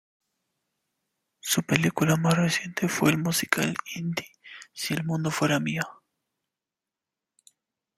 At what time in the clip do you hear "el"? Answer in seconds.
3.11-3.19, 4.95-5.03